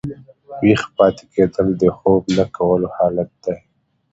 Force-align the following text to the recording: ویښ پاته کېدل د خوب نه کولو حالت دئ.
ویښ 0.61 0.81
پاته 0.95 1.23
کېدل 1.33 1.67
د 1.81 1.83
خوب 1.97 2.23
نه 2.37 2.45
کولو 2.55 2.87
حالت 2.97 3.29
دئ. 3.43 3.57